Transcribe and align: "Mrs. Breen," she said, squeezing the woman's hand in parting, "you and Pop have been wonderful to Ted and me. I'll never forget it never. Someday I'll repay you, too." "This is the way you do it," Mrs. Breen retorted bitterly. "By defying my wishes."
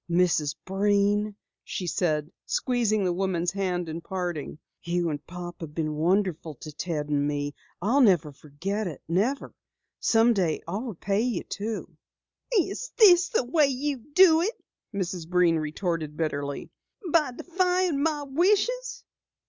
"Mrs. 0.09 0.55
Breen," 0.65 1.35
she 1.63 1.85
said, 1.85 2.31
squeezing 2.47 3.03
the 3.03 3.13
woman's 3.13 3.51
hand 3.51 3.87
in 3.87 4.01
parting, 4.01 4.57
"you 4.81 5.11
and 5.11 5.23
Pop 5.27 5.61
have 5.61 5.75
been 5.75 5.93
wonderful 5.93 6.55
to 6.55 6.71
Ted 6.71 7.07
and 7.09 7.27
me. 7.27 7.53
I'll 7.83 8.01
never 8.01 8.31
forget 8.31 8.87
it 8.87 9.03
never. 9.07 9.53
Someday 9.99 10.59
I'll 10.67 10.81
repay 10.87 11.21
you, 11.21 11.43
too." 11.43 11.95
"This 12.51 12.91
is 12.99 13.29
the 13.29 13.43
way 13.43 13.67
you 13.67 13.97
do 14.15 14.41
it," 14.41 14.55
Mrs. 14.91 15.29
Breen 15.29 15.57
retorted 15.57 16.17
bitterly. 16.17 16.71
"By 17.11 17.33
defying 17.33 18.01
my 18.01 18.23
wishes." 18.23 19.03